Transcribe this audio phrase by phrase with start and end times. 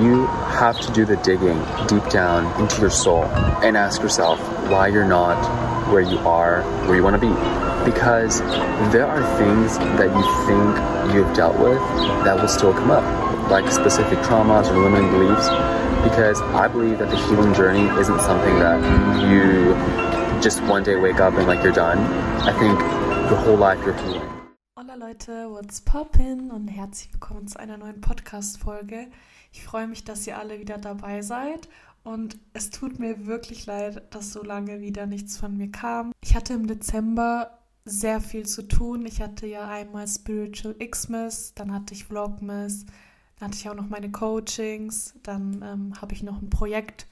[0.00, 3.24] you have to do the digging deep down into your soul
[3.64, 4.38] and ask yourself
[4.70, 5.36] why you're not
[5.92, 7.34] where you are, where you want to be.
[7.84, 8.40] Because
[8.92, 11.78] there are things that you think you've dealt with
[12.24, 15.48] that will still come up, like specific traumas or limiting beliefs.
[16.04, 18.80] Because I believe that the healing journey isn't something that
[19.22, 19.74] you
[20.40, 21.98] just one day wake up and like you're done.
[22.42, 22.78] I think
[23.30, 24.22] your whole life you're healing.
[24.76, 29.08] Hola Leute, what's poppin und herzlich willkommen zu einer neuen Podcast-Folge.
[29.52, 31.68] Ich freue mich, dass ihr alle wieder dabei seid
[32.04, 36.12] und es tut mir wirklich leid, dass so lange wieder nichts von mir kam.
[36.22, 39.06] Ich hatte im Dezember sehr viel zu tun.
[39.06, 42.86] Ich hatte ja einmal Spiritual Xmas, dann hatte ich Vlogmas,
[43.38, 47.06] dann hatte ich auch noch meine Coachings, dann ähm, habe ich noch ein Projekt,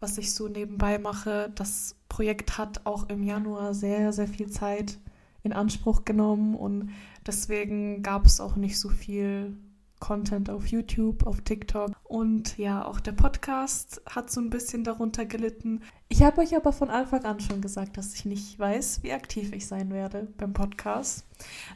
[0.00, 1.50] was ich so nebenbei mache.
[1.54, 4.98] Das Projekt hat auch im Januar sehr, sehr viel Zeit
[5.42, 6.90] in Anspruch genommen und
[7.26, 9.56] deswegen gab es auch nicht so viel
[10.04, 15.24] Content auf YouTube, auf TikTok und ja, auch der Podcast hat so ein bisschen darunter
[15.24, 15.80] gelitten.
[16.08, 19.54] Ich habe euch aber von Anfang an schon gesagt, dass ich nicht weiß, wie aktiv
[19.54, 21.24] ich sein werde beim Podcast.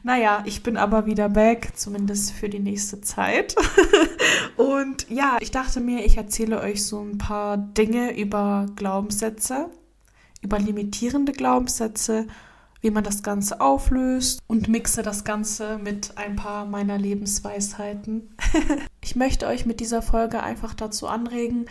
[0.03, 3.56] Naja, ich bin aber wieder back, zumindest für die nächste Zeit.
[4.59, 9.71] und ja, ich dachte mir, ich erzähle euch so ein paar Dinge über Glaubenssätze,
[10.43, 12.27] über limitierende Glaubenssätze
[12.81, 18.34] wie man das Ganze auflöst und mixe das Ganze mit ein paar meiner Lebensweisheiten.
[19.01, 21.67] ich möchte euch mit dieser Folge einfach dazu anregen,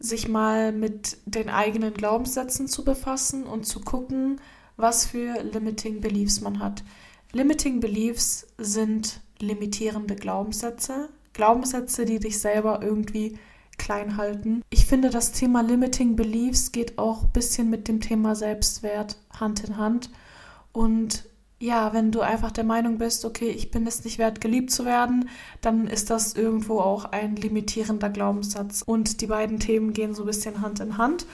[0.00, 4.40] sich mal mit den eigenen Glaubenssätzen zu befassen und zu gucken,
[4.76, 6.84] was für Limiting Beliefs man hat.
[7.32, 13.38] Limiting Beliefs sind limitierende Glaubenssätze, Glaubenssätze, die dich selber irgendwie
[13.76, 14.62] klein halten.
[14.70, 19.64] Ich finde, das Thema Limiting Beliefs geht auch ein bisschen mit dem Thema Selbstwert Hand
[19.64, 20.10] in Hand.
[20.72, 21.24] Und
[21.60, 24.84] ja, wenn du einfach der Meinung bist, okay, ich bin es nicht wert, geliebt zu
[24.84, 25.28] werden,
[25.60, 28.82] dann ist das irgendwo auch ein limitierender Glaubenssatz.
[28.82, 31.26] Und die beiden Themen gehen so ein bisschen Hand in Hand.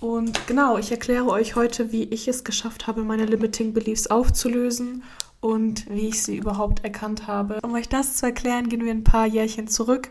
[0.00, 5.02] Und genau, ich erkläre euch heute, wie ich es geschafft habe, meine Limiting Beliefs aufzulösen
[5.40, 7.60] und wie ich sie überhaupt erkannt habe.
[7.62, 10.10] Um euch das zu erklären, gehen wir ein paar Jährchen zurück.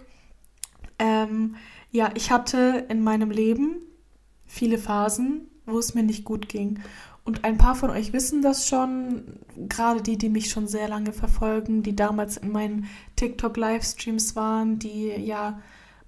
[0.99, 1.55] Ähm,
[1.91, 3.77] ja, ich hatte in meinem Leben
[4.45, 6.79] viele Phasen, wo es mir nicht gut ging.
[7.23, 9.23] Und ein paar von euch wissen das schon,
[9.69, 15.09] gerade die, die mich schon sehr lange verfolgen, die damals in meinen TikTok-Livestreams waren, die
[15.09, 15.59] ja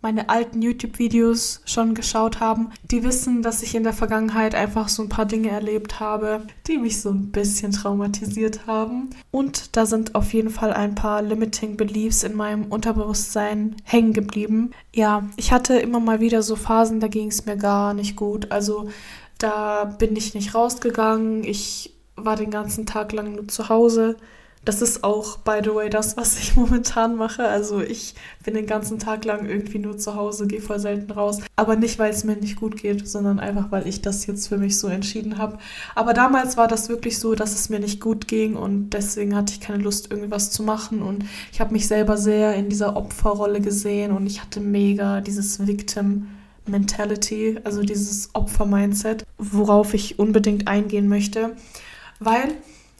[0.03, 5.01] meine alten YouTube-Videos schon geschaut haben, die wissen, dass ich in der Vergangenheit einfach so
[5.01, 9.11] ein paar Dinge erlebt habe, die mich so ein bisschen traumatisiert haben.
[9.31, 14.71] Und da sind auf jeden Fall ein paar Limiting Beliefs in meinem Unterbewusstsein hängen geblieben.
[14.93, 18.51] Ja, ich hatte immer mal wieder so Phasen, da ging es mir gar nicht gut.
[18.51, 18.89] Also
[19.37, 21.43] da bin ich nicht rausgegangen.
[21.43, 24.17] Ich war den ganzen Tag lang nur zu Hause.
[24.65, 27.45] Das ist auch, by the way, das, was ich momentan mache.
[27.45, 31.39] Also ich bin den ganzen Tag lang irgendwie nur zu Hause, gehe voll selten raus.
[31.57, 34.57] Aber nicht, weil es mir nicht gut geht, sondern einfach, weil ich das jetzt für
[34.57, 35.57] mich so entschieden habe.
[35.95, 39.53] Aber damals war das wirklich so, dass es mir nicht gut ging und deswegen hatte
[39.53, 41.01] ich keine Lust, irgendwas zu machen.
[41.01, 45.67] Und ich habe mich selber sehr in dieser Opferrolle gesehen und ich hatte mega dieses
[45.67, 46.29] Victim.
[46.65, 51.55] Mentality, also dieses Opfer-Mindset, worauf ich unbedingt eingehen möchte,
[52.19, 52.55] weil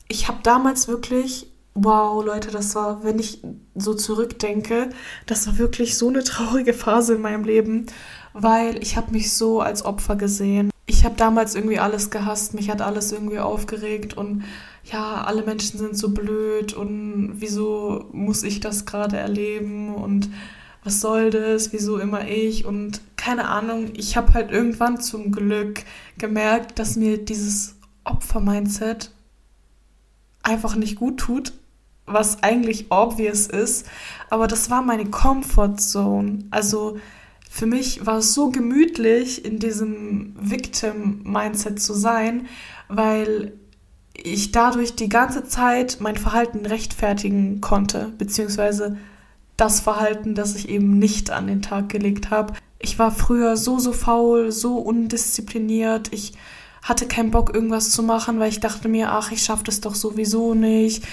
[0.08, 3.42] ich habe damals wirklich, wow Leute, das war, wenn ich
[3.76, 4.90] so zurückdenke,
[5.26, 7.88] das war wirklich so eine traurige Phase in meinem Leben,
[8.34, 10.70] weil ich habe mich so als Opfer gesehen.
[10.86, 14.44] Ich habe damals irgendwie alles gehasst, mich hat alles irgendwie aufgeregt und
[14.84, 20.30] ja, alle Menschen sind so blöd und wieso muss ich das gerade erleben und
[20.84, 25.86] was soll das, wieso immer ich und keine Ahnung, ich habe halt irgendwann zum Glück
[26.18, 29.12] gemerkt, dass mir dieses Opfer-Mindset
[30.42, 31.54] einfach nicht gut tut,
[32.06, 33.88] was eigentlich obvious ist,
[34.30, 36.40] aber das war meine Comfort Zone.
[36.52, 36.98] Also
[37.50, 42.48] für mich war es so gemütlich, in diesem Victim-Mindset zu sein,
[42.90, 43.54] weil
[44.22, 48.98] ich dadurch die ganze Zeit mein Verhalten rechtfertigen konnte, beziehungsweise
[49.58, 52.54] das Verhalten, das ich eben nicht an den Tag gelegt habe.
[52.80, 56.12] Ich war früher so, so faul, so undiszipliniert.
[56.12, 56.34] Ich
[56.82, 59.96] hatte keinen Bock, irgendwas zu machen, weil ich dachte mir, ach, ich schaffe das doch
[59.96, 61.04] sowieso nicht.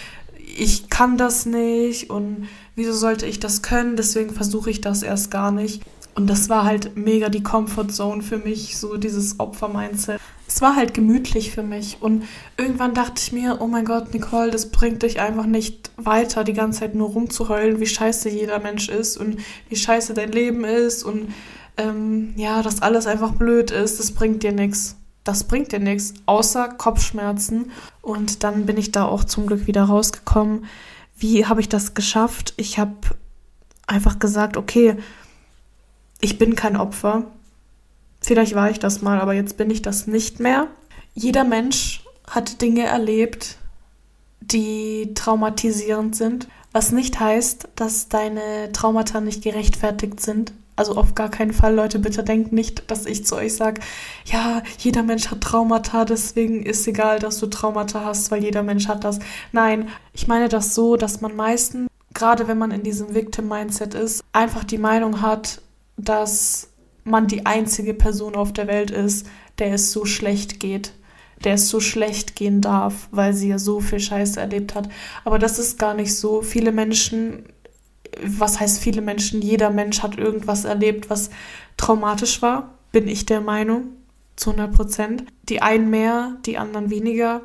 [0.56, 3.96] Ich kann das nicht und wieso sollte ich das können?
[3.96, 5.82] Deswegen versuche ich das erst gar nicht.
[6.14, 10.20] Und das war halt mega die Comfortzone für mich, so dieses Opfer-Mindset.
[10.52, 11.98] Es war halt gemütlich für mich.
[12.00, 12.24] Und
[12.56, 16.54] irgendwann dachte ich mir, oh mein Gott, Nicole, das bringt dich einfach nicht weiter, die
[16.54, 19.38] ganze Zeit nur rumzuheulen, wie scheiße jeder Mensch ist und
[19.68, 21.32] wie scheiße dein Leben ist und
[21.76, 24.00] ähm, ja, dass alles einfach blöd ist.
[24.00, 24.96] Das bringt dir nichts.
[25.22, 27.70] Das bringt dir nichts, außer Kopfschmerzen.
[28.02, 30.64] Und dann bin ich da auch zum Glück wieder rausgekommen.
[31.16, 32.54] Wie habe ich das geschafft?
[32.56, 32.96] Ich habe
[33.86, 34.96] einfach gesagt, okay,
[36.20, 37.26] ich bin kein Opfer.
[38.20, 40.68] Vielleicht war ich das mal, aber jetzt bin ich das nicht mehr.
[41.14, 43.56] Jeder Mensch hat Dinge erlebt,
[44.40, 50.52] die traumatisierend sind, was nicht heißt, dass deine Traumata nicht gerechtfertigt sind.
[50.76, 53.82] Also auf gar keinen Fall, Leute, bitte denkt nicht, dass ich zu euch sage,
[54.24, 58.88] ja, jeder Mensch hat Traumata, deswegen ist egal, dass du Traumata hast, weil jeder Mensch
[58.88, 59.18] hat das.
[59.52, 64.24] Nein, ich meine das so, dass man meistens, gerade wenn man in diesem Victim-Mindset ist,
[64.32, 65.60] einfach die Meinung hat,
[65.98, 66.69] dass
[67.04, 69.26] man die einzige Person auf der Welt ist,
[69.58, 70.92] der es so schlecht geht
[71.44, 74.88] der es so schlecht gehen darf, weil sie ja so viel Scheiße erlebt hat.
[75.24, 76.42] Aber das ist gar nicht so.
[76.42, 77.44] Viele Menschen,
[78.22, 79.40] was heißt viele Menschen?
[79.40, 81.30] Jeder Mensch hat irgendwas erlebt, was
[81.76, 83.84] traumatisch war, bin ich der Meinung,
[84.36, 85.24] zu 100 Prozent.
[85.48, 87.42] Die einen mehr, die anderen weniger.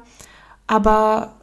[0.68, 1.40] Aber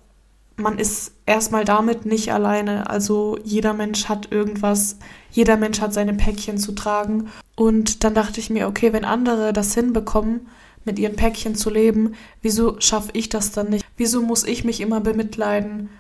[0.57, 2.91] man ist erstmal damit nicht alleine.
[2.91, 4.99] Also jeder Mensch hat irgendwas,
[5.31, 7.29] jeder Mensch hat seine Päckchen zu tragen.
[7.57, 10.49] Und dann dachte ich mir, okay, wenn andere das hinbekommen,
[10.85, 13.87] mit ihren Päckchen zu leben, wieso schaffe ich das dann nicht?
[13.97, 15.91] Wieso muss ich mich immer bemitleiden?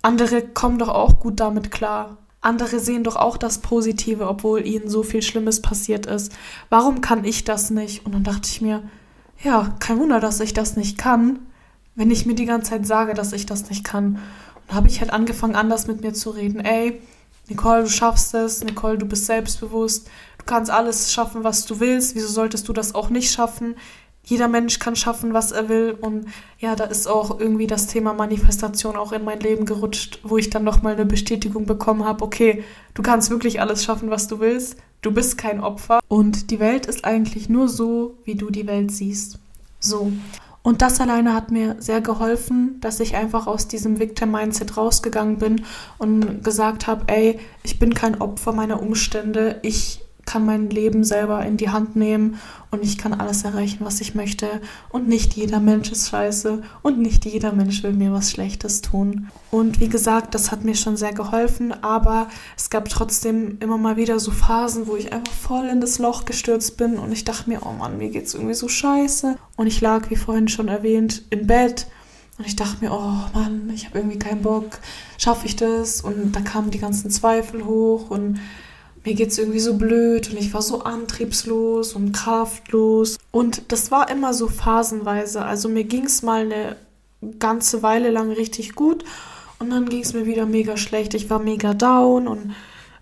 [0.00, 2.18] Andere kommen doch auch gut damit klar.
[2.40, 6.32] Andere sehen doch auch das Positive, obwohl ihnen so viel Schlimmes passiert ist.
[6.68, 8.04] Warum kann ich das nicht?
[8.04, 8.82] Und dann dachte ich mir,
[9.42, 11.40] ja, kein Wunder, dass ich das nicht kann,
[11.94, 14.18] wenn ich mir die ganze Zeit sage, dass ich das nicht kann.
[14.68, 16.60] Und habe ich halt angefangen, anders mit mir zu reden.
[16.60, 17.00] Ey,
[17.48, 18.64] Nicole, du schaffst es.
[18.64, 20.08] Nicole, du bist selbstbewusst.
[20.38, 22.14] Du kannst alles schaffen, was du willst.
[22.14, 23.76] Wieso solltest du das auch nicht schaffen?
[24.26, 25.96] Jeder Mensch kann schaffen, was er will.
[26.00, 26.26] Und
[26.58, 30.48] ja, da ist auch irgendwie das Thema Manifestation auch in mein Leben gerutscht, wo ich
[30.48, 32.64] dann nochmal eine Bestätigung bekommen habe, okay,
[32.94, 34.76] du kannst wirklich alles schaffen, was du willst.
[35.02, 36.00] Du bist kein Opfer.
[36.08, 39.38] Und die Welt ist eigentlich nur so, wie du die Welt siehst.
[39.78, 40.10] So.
[40.64, 45.66] Und das alleine hat mir sehr geholfen, dass ich einfach aus diesem Victim-Mindset rausgegangen bin
[45.98, 51.44] und gesagt habe, ey, ich bin kein Opfer meiner Umstände, ich kann mein Leben selber
[51.44, 52.38] in die Hand nehmen
[52.70, 54.60] und ich kann alles erreichen, was ich möchte.
[54.90, 59.28] Und nicht jeder Mensch ist scheiße und nicht jeder Mensch will mir was Schlechtes tun.
[59.50, 63.96] Und wie gesagt, das hat mir schon sehr geholfen, aber es gab trotzdem immer mal
[63.96, 67.48] wieder so Phasen, wo ich einfach voll in das Loch gestürzt bin und ich dachte
[67.48, 69.36] mir, oh Mann, mir geht's irgendwie so scheiße.
[69.56, 71.86] Und ich lag, wie vorhin schon erwähnt, im Bett
[72.36, 74.78] und ich dachte mir, oh Mann, ich habe irgendwie keinen Bock,
[75.18, 76.00] schaffe ich das?
[76.00, 78.40] Und da kamen die ganzen Zweifel hoch und
[79.04, 83.18] mir geht es irgendwie so blöd und ich war so antriebslos und kraftlos.
[83.30, 85.44] Und das war immer so phasenweise.
[85.44, 86.76] Also mir ging es mal eine
[87.38, 89.04] ganze Weile lang richtig gut
[89.58, 91.14] und dann ging es mir wieder mega schlecht.
[91.14, 92.54] Ich war mega down und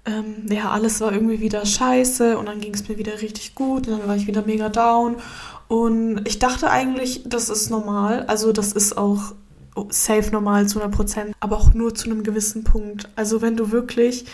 [0.05, 3.87] ähm, ja, alles war irgendwie wieder scheiße und dann ging es mir wieder richtig gut
[3.87, 5.17] und dann war ich wieder mega down.
[5.69, 8.25] Und ich dachte eigentlich, das ist normal.
[8.27, 9.35] Also das ist auch
[9.91, 13.09] safe normal zu 100 Prozent, aber auch nur zu einem gewissen Punkt.
[13.17, 14.27] Also wenn du wirklich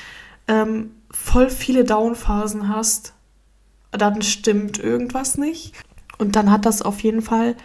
[0.49, 3.15] ähm, voll viele Downphasen hast,
[3.91, 5.73] dann stimmt irgendwas nicht.
[6.19, 7.57] Und dann hat das auf jeden Fall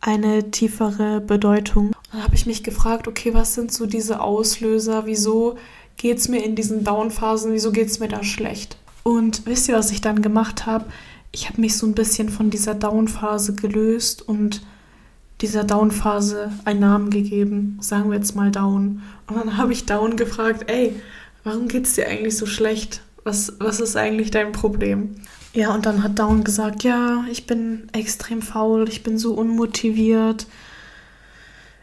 [0.00, 1.92] eine tiefere Bedeutung.
[2.10, 5.06] Dann habe ich mich gefragt, okay, was sind so diese Auslöser?
[5.06, 5.56] Wieso
[5.96, 7.52] geht es mir in diesen Downphasen?
[7.52, 8.76] Wieso geht es mir da schlecht?
[9.04, 10.86] Und wisst ihr, was ich dann gemacht habe?
[11.30, 14.62] Ich habe mich so ein bisschen von dieser Downphase gelöst und
[15.40, 17.78] dieser Downphase einen Namen gegeben.
[17.80, 19.02] Sagen wir jetzt mal Down.
[19.26, 21.00] Und dann habe ich Down gefragt, ey,
[21.44, 23.02] warum geht es dir eigentlich so schlecht?
[23.24, 25.16] Was, was ist eigentlich dein Problem?
[25.54, 30.46] Ja, und dann hat Down gesagt, ja, ich bin extrem faul, ich bin so unmotiviert,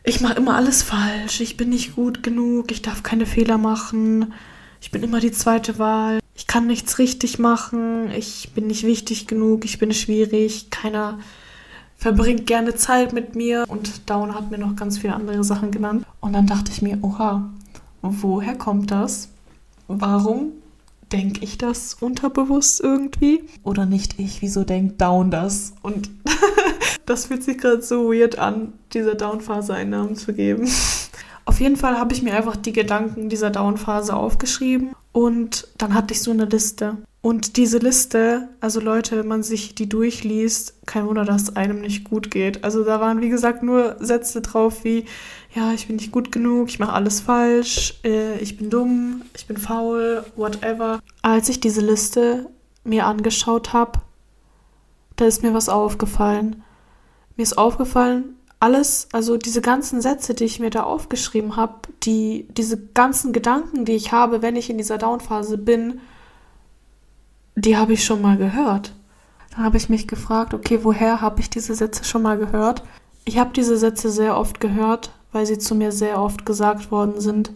[0.04, 4.34] ich mache immer alles falsch, ich bin nicht gut genug, ich darf keine Fehler machen,
[4.82, 9.28] ich bin immer die zweite Wahl, ich kann nichts richtig machen, ich bin nicht wichtig
[9.28, 11.20] genug, ich bin schwierig, keiner
[11.96, 16.06] verbringt gerne Zeit mit mir und Down hat mir noch ganz viele andere Sachen genannt.
[16.22, 17.50] Und dann dachte ich mir, oha,
[18.02, 19.28] woher kommt das?
[19.92, 20.52] Warum
[21.12, 23.44] denke ich das unterbewusst irgendwie?
[23.64, 24.44] Oder nicht ich?
[24.44, 25.74] Wieso denkt Down das?
[25.82, 26.12] Und
[27.08, 30.70] das fühlt sich gerade so weird an, dieser Down-Phase einen Namen zu geben.
[31.46, 36.14] Auf jeden Fall habe ich mir einfach die Gedanken dieser Down-Phase aufgeschrieben und dann hatte
[36.14, 36.98] ich so eine Liste.
[37.22, 41.82] Und diese Liste, also Leute, wenn man sich die durchliest, kein Wunder, dass es einem
[41.82, 42.64] nicht gut geht.
[42.64, 45.04] Also da waren, wie gesagt, nur Sätze drauf wie,
[45.54, 49.48] ja, ich bin nicht gut genug, ich mache alles falsch, äh, ich bin dumm, ich
[49.48, 51.00] bin faul, whatever.
[51.22, 52.50] Als ich diese Liste
[52.86, 54.00] mir angeschaut habe,
[55.18, 56.64] da ist mir was aufgefallen.
[57.36, 62.48] Mir ist aufgefallen, alles, also diese ganzen Sätze, die ich mir da aufgeschrieben habe, die,
[62.52, 66.00] diese ganzen Gedanken, die ich habe, wenn ich in dieser Downphase bin,
[67.62, 68.94] die habe ich schon mal gehört.
[69.52, 72.84] Dann habe ich mich gefragt, okay, woher habe ich diese Sätze schon mal gehört?
[73.26, 77.20] Ich habe diese Sätze sehr oft gehört, weil sie zu mir sehr oft gesagt worden
[77.20, 77.52] sind.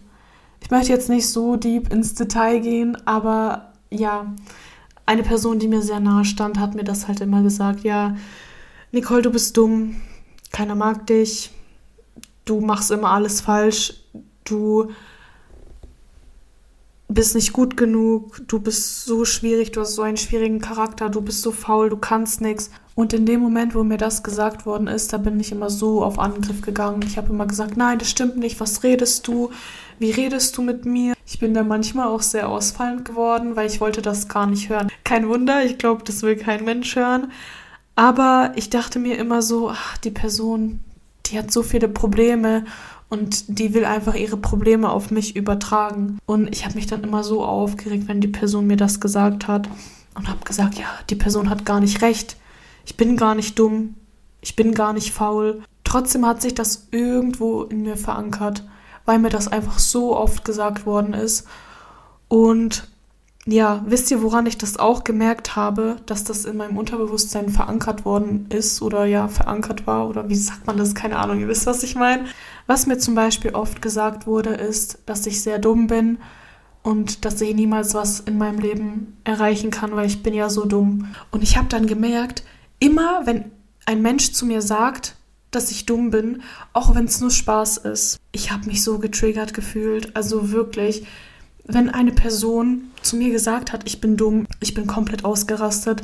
[0.62, 4.34] Ich möchte jetzt nicht so deep ins Detail gehen, aber ja,
[5.06, 8.16] eine Person, die mir sehr nahe stand, hat mir das halt immer gesagt, ja,
[8.92, 9.96] Nicole, du bist dumm,
[10.52, 11.52] keiner mag dich,
[12.46, 13.94] du machst immer alles falsch,
[14.46, 14.92] du
[17.14, 21.22] bist nicht gut genug, du bist so schwierig, du hast so einen schwierigen Charakter, du
[21.22, 22.72] bist so faul, du kannst nichts.
[22.96, 26.04] Und in dem Moment, wo mir das gesagt worden ist, da bin ich immer so
[26.04, 27.02] auf Angriff gegangen.
[27.06, 29.50] Ich habe immer gesagt, nein, das stimmt nicht, was redest du?
[30.00, 31.14] Wie redest du mit mir?
[31.26, 34.90] Ich bin da manchmal auch sehr ausfallend geworden, weil ich wollte das gar nicht hören.
[35.04, 37.32] Kein Wunder, ich glaube, das will kein Mensch hören.
[37.96, 40.80] Aber ich dachte mir immer so, ach, die Person,
[41.26, 42.66] die hat so viele Probleme
[43.14, 46.18] und die will einfach ihre Probleme auf mich übertragen.
[46.26, 49.70] Und ich habe mich dann immer so aufgeregt, wenn die Person mir das gesagt hat
[50.16, 52.38] und habe gesagt, ja, die Person hat gar nicht recht.
[52.88, 53.94] Ich bin gar nicht dumm.
[54.42, 55.62] Ich bin gar nicht faul.
[55.84, 58.64] Trotzdem hat sich das irgendwo in mir verankert,
[59.06, 61.46] weil mir das einfach so oft gesagt worden ist.
[62.30, 62.88] Und
[63.46, 68.06] ja, wisst ihr, woran ich das auch gemerkt habe, dass das in meinem Unterbewusstsein verankert
[68.06, 70.96] worden ist oder ja, verankert war oder wie sagt man das?
[70.96, 72.26] Keine Ahnung, ihr wisst, was ich meine.
[72.68, 76.20] Was mir zum Beispiel oft gesagt wurde, ist, dass ich sehr dumm bin
[76.84, 80.64] und dass ich niemals was in meinem Leben erreichen kann, weil ich bin ja so
[80.64, 81.14] dumm.
[81.32, 82.44] Und ich habe dann gemerkt,
[82.80, 83.52] immer wenn
[83.86, 85.16] ein Mensch zu mir sagt,
[85.52, 89.54] dass ich dumm bin, auch wenn es nur Spaß ist, ich habe mich so getriggert
[89.54, 90.16] gefühlt.
[90.16, 91.06] Also wirklich,
[91.66, 96.04] wenn eine Person zu mir gesagt hat, ich bin dumm, ich bin komplett ausgerastet.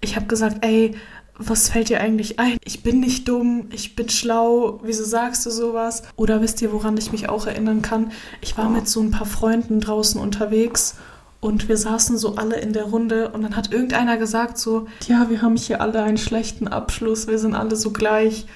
[0.00, 0.94] Ich habe gesagt, ey,
[1.36, 2.58] was fällt dir eigentlich ein?
[2.64, 6.02] Ich bin nicht dumm, ich bin schlau, wieso sagst du sowas?
[6.16, 8.12] Oder wisst ihr, woran ich mich auch erinnern kann?
[8.40, 10.96] Ich war mit so ein paar Freunden draußen unterwegs
[11.40, 15.30] und wir saßen so alle in der Runde und dann hat irgendeiner gesagt so, ja,
[15.30, 18.46] wir haben hier alle einen schlechten Abschluss, wir sind alle so gleich.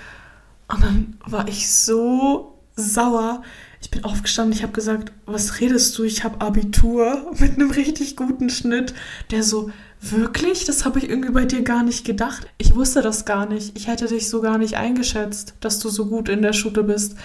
[0.68, 3.42] Und dann war ich so sauer.
[3.84, 6.04] Ich bin aufgestanden, ich habe gesagt, was redest du?
[6.04, 8.94] Ich habe Abitur mit einem richtig guten Schnitt.
[9.30, 10.64] Der so, wirklich?
[10.64, 12.46] Das habe ich irgendwie bei dir gar nicht gedacht.
[12.56, 13.76] Ich wusste das gar nicht.
[13.76, 17.16] Ich hätte dich so gar nicht eingeschätzt, dass du so gut in der Schule bist.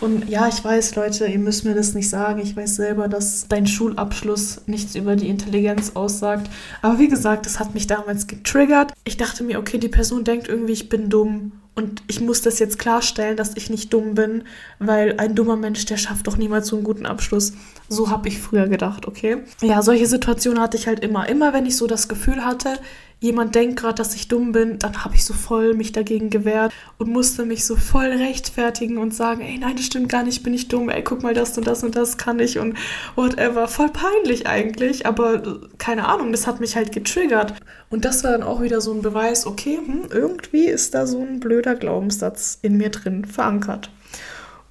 [0.00, 2.40] Und ja, ich weiß, Leute, ihr müsst mir das nicht sagen.
[2.40, 6.50] Ich weiß selber, dass dein Schulabschluss nichts über die Intelligenz aussagt.
[6.80, 8.94] Aber wie gesagt, das hat mich damals getriggert.
[9.04, 12.58] Ich dachte mir, okay, die Person denkt irgendwie, ich bin dumm und ich muss das
[12.58, 14.44] jetzt klarstellen, dass ich nicht dumm bin,
[14.78, 17.52] weil ein dummer Mensch, der schafft doch niemals so einen guten Abschluss.
[17.90, 19.42] So habe ich früher gedacht, okay?
[19.60, 21.28] Ja, solche Situationen hatte ich halt immer.
[21.28, 22.78] Immer wenn ich so das Gefühl hatte,
[23.20, 26.72] jemand denkt gerade, dass ich dumm bin, dann habe ich so voll mich dagegen gewehrt
[26.98, 30.52] und musste mich so voll rechtfertigen und sagen, ey, nein, das stimmt gar nicht, bin
[30.52, 32.76] ich dumm, ey, guck mal, das und das und das kann ich und
[33.14, 33.68] whatever.
[33.68, 37.54] Voll peinlich eigentlich, aber keine Ahnung, das hat mich halt getriggert.
[37.88, 41.20] Und das war dann auch wieder so ein Beweis, okay, hm, irgendwie ist da so
[41.20, 43.90] ein blöder Glaubenssatz in mir drin verankert.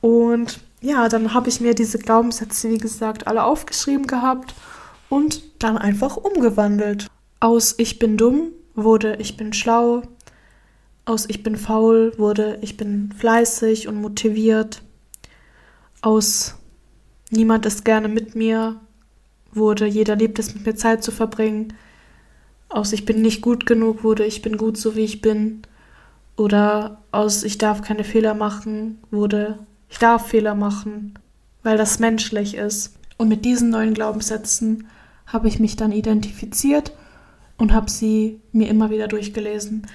[0.02, 4.54] Und ja, dann habe ich mir diese Glaubenssätze, wie gesagt, alle aufgeschrieben gehabt
[5.10, 7.08] und dann einfach umgewandelt.
[7.40, 10.04] Aus Ich bin dumm wurde Ich bin schlau.
[11.04, 14.82] Aus Ich bin faul wurde Ich bin fleißig und motiviert.
[16.02, 16.56] Aus
[17.32, 18.80] Niemand ist gerne mit mir
[19.52, 21.74] wurde Jeder liebt es, mit mir Zeit zu verbringen.
[22.70, 25.62] Aus Ich bin nicht gut genug wurde Ich bin gut so wie ich bin.
[26.38, 31.20] Oder aus Ich darf keine Fehler machen wurde Ich darf Fehler machen,
[31.64, 32.96] weil das menschlich ist.
[33.18, 34.88] Und mit diesen neuen Glaubenssätzen
[35.28, 36.94] habe ich mich dann identifiziert
[37.58, 39.88] und habe sie mir immer wieder durchgelesen.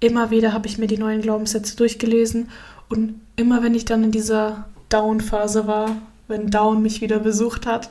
[0.00, 2.48] Immer wieder habe ich mir die neuen Glaubenssätze durchgelesen
[2.88, 5.96] und immer wenn ich dann in dieser Down-Phase war,
[6.28, 7.88] wenn Down mich wieder besucht hat,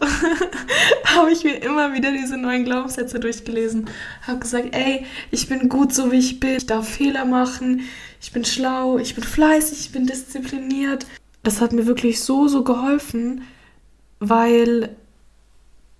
[1.06, 3.90] habe ich mir immer wieder diese neuen Glaubenssätze durchgelesen.
[4.28, 7.82] Habe gesagt, ey, ich bin gut so wie ich bin, ich darf Fehler machen,
[8.22, 11.06] ich bin schlau, ich bin fleißig, ich bin diszipliniert.
[11.44, 13.44] Das hat mir wirklich so, so geholfen,
[14.20, 14.96] weil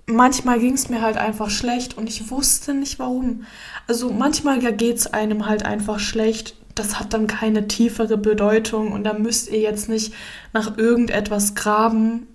[0.08, 3.46] manchmal ging es mir halt einfach schlecht und ich wusste nicht warum.
[3.88, 6.56] Also manchmal ja geht es einem halt einfach schlecht.
[6.76, 10.14] Das hat dann keine tiefere Bedeutung und da müsst ihr jetzt nicht
[10.54, 12.28] nach irgendetwas graben,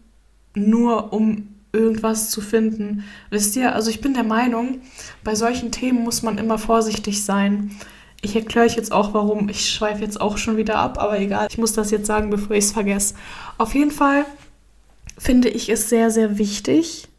[0.55, 3.05] nur um irgendwas zu finden.
[3.29, 4.81] Wisst ihr, also ich bin der Meinung,
[5.23, 7.77] bei solchen Themen muss man immer vorsichtig sein.
[8.23, 9.49] Ich erkläre euch jetzt auch, warum.
[9.49, 11.47] Ich schweife jetzt auch schon wieder ab, aber egal.
[11.51, 13.15] Ich muss das jetzt sagen, bevor ich es vergesse.
[13.57, 14.25] Auf jeden Fall
[15.17, 17.10] finde ich es sehr, sehr wichtig,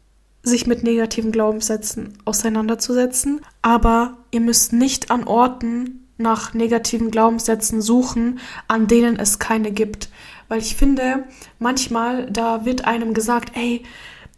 [0.42, 8.38] sich mit negativen Glaubenssätzen auseinanderzusetzen, aber ihr müsst nicht an Orten nach negativen Glaubenssätzen suchen,
[8.68, 10.08] an denen es keine gibt.
[10.48, 11.24] Weil ich finde,
[11.58, 13.84] manchmal, da wird einem gesagt, ey,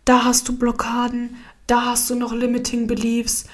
[0.04, 3.46] da hast du Blockaden, da hast du noch limiting beliefs,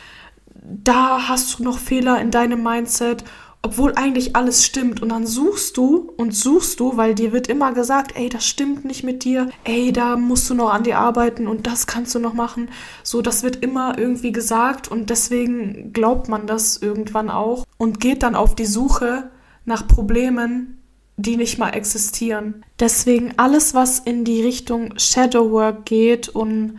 [0.54, 3.24] da hast du noch Fehler in deinem Mindset
[3.62, 5.02] obwohl eigentlich alles stimmt.
[5.02, 8.84] Und dann suchst du und suchst du, weil dir wird immer gesagt, ey, das stimmt
[8.84, 12.18] nicht mit dir, ey, da musst du noch an dir arbeiten und das kannst du
[12.18, 12.70] noch machen.
[13.02, 18.22] So, das wird immer irgendwie gesagt und deswegen glaubt man das irgendwann auch und geht
[18.22, 19.30] dann auf die Suche
[19.64, 20.78] nach Problemen,
[21.16, 22.64] die nicht mal existieren.
[22.78, 26.78] Deswegen alles, was in die Richtung Shadow Work geht und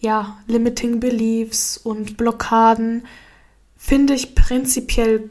[0.00, 3.04] ja, Limiting Beliefs und Blockaden,
[3.76, 5.30] finde ich prinzipiell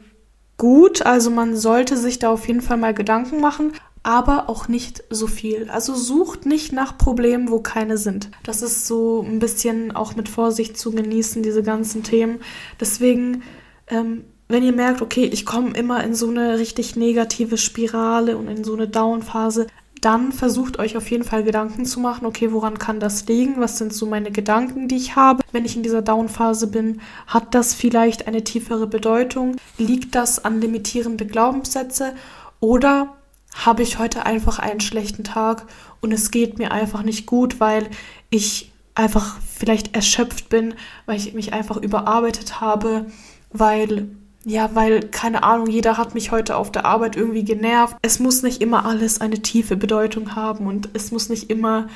[0.62, 1.04] gut.
[1.04, 3.72] Also man sollte sich da auf jeden Fall mal Gedanken machen,
[4.04, 5.68] aber auch nicht so viel.
[5.68, 8.30] Also sucht nicht nach Problemen, wo keine sind.
[8.44, 12.38] Das ist so ein bisschen auch mit Vorsicht zu genießen, diese ganzen Themen.
[12.78, 13.42] Deswegen,
[13.88, 18.46] ähm, wenn ihr merkt, okay, ich komme immer in so eine richtig negative Spirale und
[18.46, 19.66] in so eine Down-Phase,
[20.02, 23.60] dann versucht euch auf jeden Fall Gedanken zu machen, okay, woran kann das liegen?
[23.60, 25.42] Was sind so meine Gedanken, die ich habe?
[25.52, 29.56] Wenn ich in dieser Down-Phase bin, hat das vielleicht eine tiefere Bedeutung?
[29.78, 32.14] Liegt das an limitierende Glaubenssätze?
[32.58, 33.16] Oder
[33.54, 35.66] habe ich heute einfach einen schlechten Tag
[36.00, 37.88] und es geht mir einfach nicht gut, weil
[38.28, 40.74] ich einfach vielleicht erschöpft bin,
[41.06, 43.06] weil ich mich einfach überarbeitet habe,
[43.52, 44.08] weil
[44.44, 47.96] ja, weil, keine Ahnung, jeder hat mich heute auf der Arbeit irgendwie genervt.
[48.02, 51.88] Es muss nicht immer alles eine tiefe Bedeutung haben und es muss nicht immer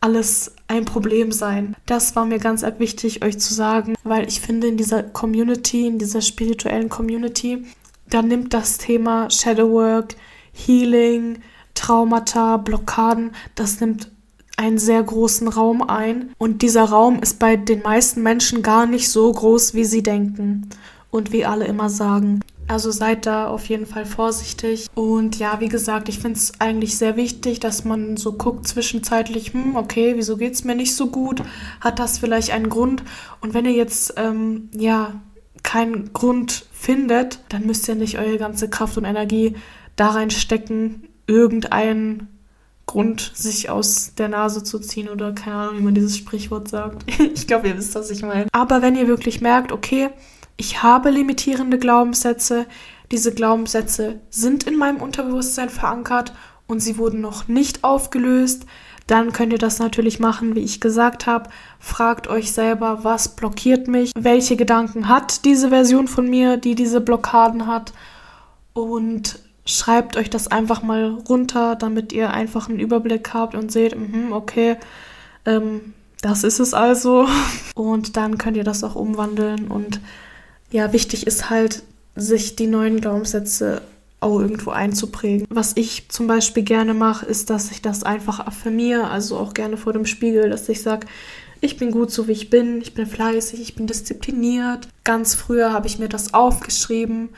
[0.00, 1.74] alles ein Problem sein.
[1.86, 5.98] Das war mir ganz wichtig, euch zu sagen, weil ich finde, in dieser Community, in
[5.98, 7.64] dieser spirituellen Community,
[8.10, 10.14] da nimmt das Thema Shadowwork,
[10.52, 11.38] Healing,
[11.74, 14.10] Traumata, Blockaden, das nimmt
[14.58, 16.32] einen sehr großen Raum ein.
[16.38, 20.70] Und dieser Raum ist bei den meisten Menschen gar nicht so groß, wie sie denken
[21.10, 22.40] und wie alle immer sagen.
[22.68, 24.88] Also seid da auf jeden Fall vorsichtig.
[24.94, 29.52] Und ja, wie gesagt, ich finde es eigentlich sehr wichtig, dass man so guckt zwischenzeitlich,
[29.52, 31.42] hm, okay, wieso geht es mir nicht so gut?
[31.80, 33.04] Hat das vielleicht einen Grund?
[33.40, 35.20] Und wenn ihr jetzt, ähm, ja,
[35.62, 39.54] keinen Grund findet, dann müsst ihr nicht eure ganze Kraft und Energie
[39.96, 42.28] da reinstecken, irgendeinen
[42.86, 47.04] Grund sich aus der Nase zu ziehen oder keine Ahnung, wie man dieses Sprichwort sagt.
[47.20, 48.46] ich glaube, ihr wisst, was ich meine.
[48.52, 50.10] Aber wenn ihr wirklich merkt, okay,
[50.56, 52.66] ich habe limitierende Glaubenssätze,
[53.10, 56.32] diese Glaubenssätze sind in meinem Unterbewusstsein verankert
[56.66, 58.66] und sie wurden noch nicht aufgelöst,
[59.06, 61.48] dann könnt ihr das natürlich machen, wie ich gesagt habe.
[61.78, 67.00] Fragt euch selber, was blockiert mich, welche Gedanken hat diese Version von mir, die diese
[67.00, 67.92] Blockaden hat
[68.72, 73.96] und schreibt euch das einfach mal runter, damit ihr einfach einen Überblick habt und seht,
[73.96, 74.76] mh, okay,
[75.44, 77.28] ähm, das ist es also.
[77.74, 80.00] Und dann könnt ihr das auch umwandeln und
[80.70, 81.82] ja, wichtig ist halt,
[82.14, 83.82] sich die neuen Glaubenssätze
[84.20, 85.46] auch irgendwo einzuprägen.
[85.50, 89.76] Was ich zum Beispiel gerne mache, ist, dass ich das einfach affirmiere, also auch gerne
[89.76, 91.06] vor dem Spiegel, dass ich sage,
[91.60, 94.88] ich bin gut so wie ich bin, ich bin fleißig, ich bin diszipliniert.
[95.04, 97.30] Ganz früher habe ich mir das aufgeschrieben.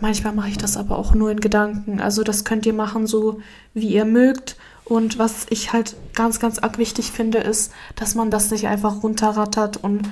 [0.00, 2.00] Manchmal mache ich das aber auch nur in Gedanken.
[2.00, 3.40] Also das könnt ihr machen, so
[3.72, 4.56] wie ihr mögt.
[4.84, 9.02] Und was ich halt ganz, ganz arg wichtig finde, ist, dass man das nicht einfach
[9.02, 10.02] runterrattert und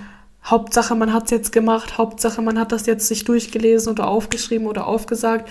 [0.45, 4.67] Hauptsache, man hat es jetzt gemacht, Hauptsache, man hat das jetzt sich durchgelesen oder aufgeschrieben
[4.67, 5.49] oder aufgesagt.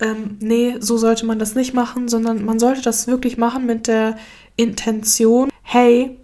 [0.00, 3.86] Ähm, nee, so sollte man das nicht machen, sondern man sollte das wirklich machen mit
[3.86, 4.18] der
[4.56, 6.18] Intention, hey,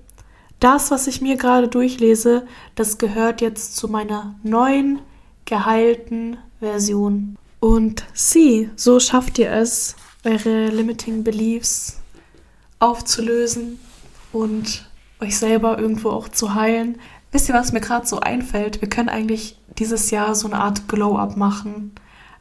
[0.58, 5.00] das, was ich mir gerade durchlese, das gehört jetzt zu meiner neuen,
[5.46, 7.36] geheilten Version.
[7.60, 12.00] Und sie, so schafft ihr es, eure limiting beliefs
[12.78, 13.78] aufzulösen
[14.32, 14.88] und
[15.20, 16.98] euch selber irgendwo auch zu heilen.
[17.32, 18.80] Wisst ihr, was mir gerade so einfällt?
[18.80, 21.92] Wir können eigentlich dieses Jahr so eine Art Glow-up machen.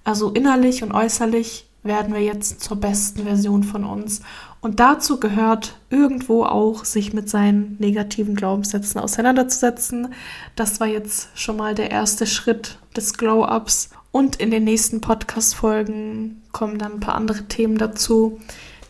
[0.03, 4.21] Also innerlich und äußerlich werden wir jetzt zur besten Version von uns.
[4.61, 10.13] Und dazu gehört irgendwo auch, sich mit seinen negativen Glaubenssätzen auseinanderzusetzen.
[10.55, 13.91] Das war jetzt schon mal der erste Schritt des Glow-Ups.
[14.11, 18.39] Und in den nächsten Podcast-Folgen kommen dann ein paar andere Themen dazu,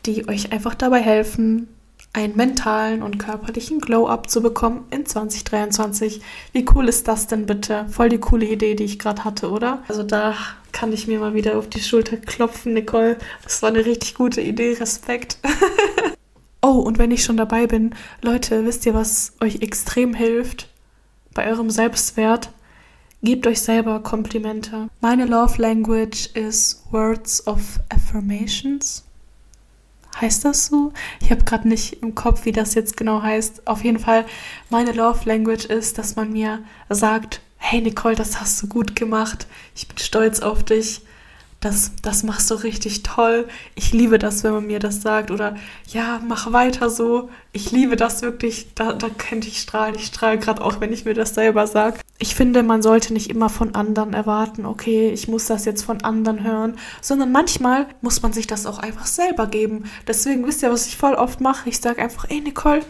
[0.05, 1.67] die euch einfach dabei helfen,
[2.13, 6.21] einen mentalen und körperlichen Glow-up zu bekommen in 2023.
[6.53, 7.85] Wie cool ist das denn bitte?
[7.89, 9.83] Voll die coole Idee, die ich gerade hatte, oder?
[9.87, 10.35] Also da
[10.71, 13.17] kann ich mir mal wieder auf die Schulter klopfen, Nicole.
[13.43, 14.73] Das war eine richtig gute Idee.
[14.73, 15.37] Respekt.
[16.61, 20.69] oh, und wenn ich schon dabei bin, Leute, wisst ihr, was euch extrem hilft
[21.33, 22.49] bei eurem Selbstwert?
[23.21, 24.87] Gebt euch selber Komplimente.
[25.01, 29.03] Meine Love Language ist Words of Affirmations.
[30.21, 30.91] Heißt das so?
[31.21, 33.67] Ich habe gerade nicht im Kopf, wie das jetzt genau heißt.
[33.67, 34.25] Auf jeden Fall,
[34.69, 39.47] meine Love Language ist, dass man mir sagt, hey Nicole, das hast du gut gemacht.
[39.75, 41.01] Ich bin stolz auf dich.
[41.59, 43.47] Das, das machst du richtig toll.
[43.75, 45.29] Ich liebe das, wenn man mir das sagt.
[45.29, 45.55] Oder
[45.87, 47.29] ja, mach weiter so.
[47.51, 48.73] Ich liebe das wirklich.
[48.75, 49.95] Da, da könnte ich strahlen.
[49.95, 51.99] Ich strahle gerade auch, wenn ich mir das selber sage.
[52.17, 56.01] Ich finde, man sollte nicht immer von anderen erwarten, okay, ich muss das jetzt von
[56.01, 59.85] anderen hören, sondern manchmal muss man sich das auch einfach selber geben.
[60.05, 61.69] Deswegen wisst ihr, was ich voll oft mache?
[61.69, 62.81] Ich sage einfach, ey Nicole,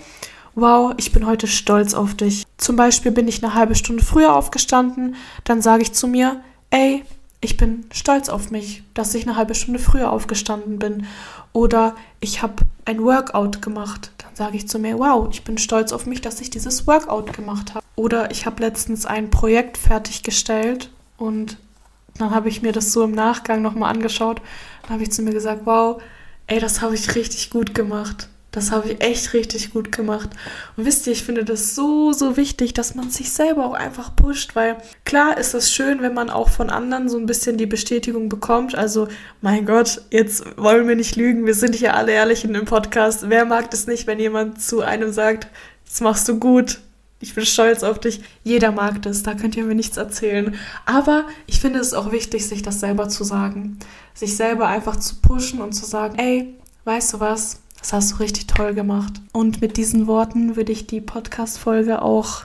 [0.55, 2.45] wow, ich bin heute stolz auf dich.
[2.58, 7.03] Zum Beispiel bin ich eine halbe Stunde früher aufgestanden, dann sage ich zu mir, ey,
[7.41, 11.06] ich bin stolz auf mich, dass ich eine halbe Stunde früher aufgestanden bin.
[11.54, 14.12] Oder ich habe ein Workout gemacht.
[14.17, 17.34] Dann sage ich zu mir, wow, ich bin stolz auf mich, dass ich dieses Workout
[17.34, 17.86] gemacht habe.
[17.95, 21.58] Oder ich habe letztens ein Projekt fertiggestellt und
[22.17, 24.41] dann habe ich mir das so im Nachgang nochmal angeschaut.
[24.82, 26.02] Dann habe ich zu mir gesagt, wow,
[26.47, 28.28] ey, das habe ich richtig gut gemacht.
[28.51, 30.29] Das habe ich echt richtig gut gemacht.
[30.75, 34.15] Und wisst ihr, ich finde das so, so wichtig, dass man sich selber auch einfach
[34.15, 37.67] pusht, weil klar ist es schön, wenn man auch von anderen so ein bisschen die
[37.67, 38.73] Bestätigung bekommt.
[38.75, 39.07] Also,
[39.41, 43.29] mein Gott, jetzt wollen wir nicht lügen, wir sind hier alle ehrlich in dem Podcast.
[43.29, 45.47] Wer mag es nicht, wenn jemand zu einem sagt,
[45.85, 46.79] das machst du gut,
[47.21, 48.21] ich bin stolz auf dich.
[48.43, 50.55] Jeder mag das, da könnt ihr mir nichts erzählen.
[50.85, 53.77] Aber ich finde es auch wichtig, sich das selber zu sagen.
[54.13, 57.59] Sich selber einfach zu pushen und zu sagen, ey, weißt du was?
[57.80, 59.13] Das hast du richtig toll gemacht.
[59.32, 62.44] Und mit diesen Worten würde ich die Podcast-Folge auch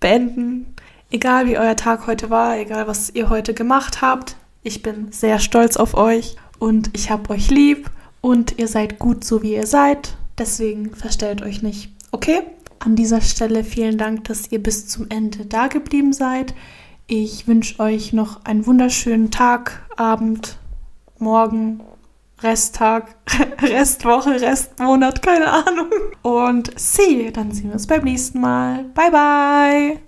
[0.00, 0.74] beenden.
[1.10, 5.38] Egal wie euer Tag heute war, egal was ihr heute gemacht habt, ich bin sehr
[5.38, 9.66] stolz auf euch und ich habe euch lieb und ihr seid gut so wie ihr
[9.66, 10.16] seid.
[10.36, 11.90] Deswegen verstellt euch nicht.
[12.12, 12.42] Okay?
[12.78, 16.54] An dieser Stelle vielen Dank, dass ihr bis zum Ende da geblieben seid.
[17.06, 20.58] Ich wünsche euch noch einen wunderschönen Tag, Abend,
[21.18, 21.80] Morgen,
[22.42, 23.16] Resttag,
[23.62, 25.90] Restwoche, Restmonat, keine Ahnung.
[26.22, 28.84] Und see, dann sehen wir uns beim nächsten Mal.
[28.94, 29.98] Bye, bye.